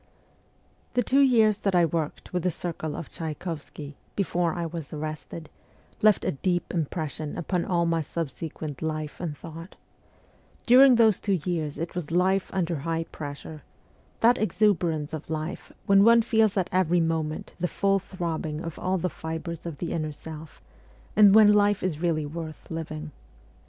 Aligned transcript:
XV 0.01 0.93
THE 0.95 1.03
two 1.03 1.19
years 1.21 1.59
that 1.59 1.75
I 1.75 1.85
worked 1.85 2.33
with 2.33 2.41
the 2.41 2.49
circle 2.49 2.95
of 2.95 3.07
Tchay 3.07 3.35
kovsky, 3.37 3.97
before 4.15 4.55
I 4.55 4.65
was 4.65 4.91
arrested, 4.91 5.47
left 6.01 6.25
a 6.25 6.31
deep 6.31 6.73
impression 6.73 7.37
upon 7.37 7.65
all 7.65 7.85
my 7.85 8.01
subsequent 8.01 8.81
life 8.81 9.21
and 9.21 9.37
thought 9.37 9.75
During 10.65 10.95
those 10.95 11.19
two 11.19 11.39
years 11.45 11.77
it 11.77 11.93
was 11.93 12.09
life 12.09 12.49
under 12.51 12.77
high 12.77 13.03
pressure 13.11 13.61
that 14.21 14.39
exuberance 14.39 15.13
of 15.13 15.29
life 15.29 15.71
when 15.85 16.03
one 16.03 16.23
feels 16.23 16.57
at 16.57 16.67
every 16.71 16.99
moment 16.99 17.53
the 17.59 17.67
full 17.67 17.99
throbbing 17.99 18.59
of 18.61 18.79
all 18.79 18.97
the 18.97 19.07
fibres 19.07 19.67
of 19.67 19.77
the 19.77 19.93
inner 19.93 20.11
self, 20.11 20.63
and 21.15 21.35
when 21.35 21.53
life 21.53 21.83
is 21.83 21.99
really 22.01 22.25
worth 22.25 22.71
living. 22.71 23.11